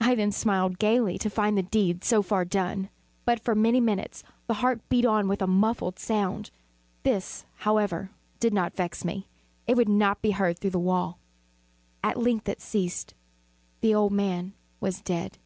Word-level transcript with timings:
I 0.00 0.14
then 0.14 0.32
smiled 0.32 0.78
gaily, 0.78 1.18
to 1.18 1.28
find 1.28 1.58
the 1.58 1.62
deed 1.62 2.04
so 2.04 2.22
far 2.22 2.46
done. 2.46 2.88
But, 3.26 3.38
for 3.38 3.54
many 3.54 3.80
minutes, 3.80 4.24
the 4.46 4.54
heart 4.54 4.80
beat 4.88 5.04
on 5.04 5.28
with 5.28 5.42
a 5.42 5.46
muffled 5.46 5.98
sound. 5.98 6.50
This, 7.02 7.44
however, 7.56 8.08
did 8.40 8.54
not 8.54 8.74
vex 8.74 9.04
me; 9.04 9.28
it 9.66 9.76
would 9.76 9.90
not 9.90 10.22
be 10.22 10.30
heard 10.30 10.58
through 10.58 10.70
the 10.70 10.78
wall. 10.78 11.18
At 12.02 12.16
length 12.16 12.48
it 12.48 12.62
ceased. 12.62 13.12
The 13.82 13.94
old 13.94 14.12
man 14.14 14.54
was 14.80 15.02
dead. 15.02 15.36